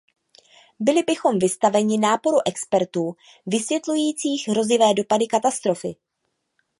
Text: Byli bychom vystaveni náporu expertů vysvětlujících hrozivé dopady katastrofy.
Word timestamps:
Byli 0.79 1.03
bychom 1.03 1.39
vystaveni 1.39 1.97
náporu 1.97 2.37
expertů 2.45 3.15
vysvětlujících 3.45 4.47
hrozivé 4.47 4.93
dopady 4.93 5.27
katastrofy. 5.27 5.95